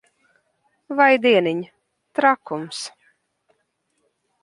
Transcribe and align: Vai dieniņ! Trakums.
Vai 0.99 1.19
dieniņ! 1.27 1.61
Trakums. 2.21 2.83